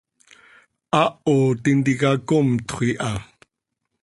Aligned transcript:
Haaho 0.93 1.35
tintica 1.63 2.09
comtxö 2.27 2.79
iha. 2.91 3.11